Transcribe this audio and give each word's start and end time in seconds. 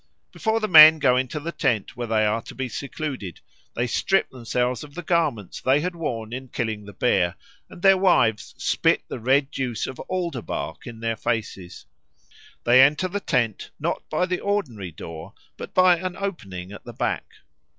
Before 0.31 0.59
the 0.59 0.67
men 0.67 0.97
go 0.97 1.15
into 1.15 1.39
the 1.39 1.51
tent 1.51 1.95
where 1.95 2.07
they 2.07 2.25
are 2.25 2.41
to 2.41 2.55
be 2.55 2.67
secluded, 2.67 3.39
they 3.75 3.85
strip 3.85 4.31
themselves 4.31 4.83
of 4.83 4.95
the 4.95 5.03
garments 5.03 5.61
they 5.61 5.79
had 5.81 5.95
worn 5.95 6.33
in 6.33 6.47
killing 6.47 6.85
the 6.85 6.91
bear, 6.93 7.35
and 7.69 7.83
their 7.83 7.99
wives 7.99 8.55
spit 8.57 9.03
the 9.09 9.19
red 9.19 9.51
juice 9.51 9.85
of 9.85 9.99
alder 10.09 10.41
bark 10.41 10.87
in 10.87 11.01
their 11.01 11.15
faces. 11.17 11.85
They 12.63 12.81
enter 12.81 13.07
the 13.09 13.19
tent 13.19 13.69
not 13.79 14.01
by 14.09 14.25
the 14.25 14.39
ordinary 14.39 14.89
door 14.91 15.35
but 15.55 15.75
by 15.75 15.97
an 15.99 16.15
opening 16.17 16.71
at 16.71 16.83
the 16.83 16.93
back. 16.93 17.33